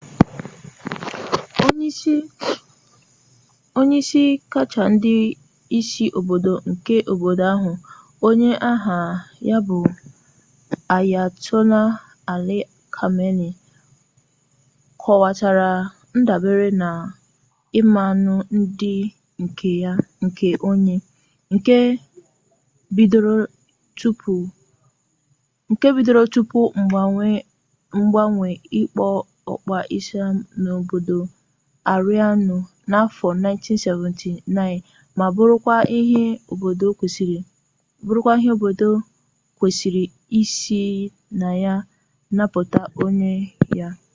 [3.79, 5.15] onye isi kacha ndị
[5.79, 7.71] isi obodo nke obodo ahụ
[8.27, 8.97] onye aha
[9.49, 9.77] ya bụ
[10.97, 11.89] ayatollah
[12.33, 12.57] ali
[12.95, 13.53] khamenei
[15.01, 15.69] kọwatara
[16.19, 16.89] ndabere na
[17.79, 18.35] mmanụ
[18.79, 18.95] dị
[19.57, 19.91] ka
[20.69, 20.95] ọnya
[21.53, 21.77] nke
[22.95, 23.33] bidoro
[26.33, 28.49] tupu mgbanwe
[28.79, 31.17] okpukpe islam n'obodo
[31.91, 32.55] aịraanụ
[32.89, 34.81] n'afọ 1979
[35.17, 36.87] ma bụrụkwa ihe obodo
[39.59, 40.03] kwesịrị
[40.39, 40.81] isi
[41.39, 41.73] na ya
[42.35, 43.31] napụta onwe
[43.79, 43.89] ya